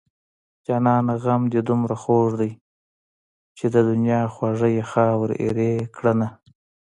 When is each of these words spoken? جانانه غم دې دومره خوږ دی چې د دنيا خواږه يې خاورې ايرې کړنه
جانانه 0.65 1.15
غم 1.23 1.41
دې 1.51 1.61
دومره 1.69 1.95
خوږ 2.01 2.29
دی 2.41 2.51
چې 3.57 3.65
د 3.73 3.75
دنيا 3.89 4.21
خواږه 4.33 4.67
يې 4.75 4.83
خاورې 4.91 5.35
ايرې 5.43 5.71
کړنه 5.95 6.27